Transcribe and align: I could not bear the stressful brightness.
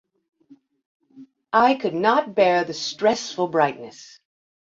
I 1.53 1.75
could 1.75 1.93
not 1.93 2.33
bear 2.33 2.63
the 2.63 2.73
stressful 2.73 3.49
brightness. 3.49 4.17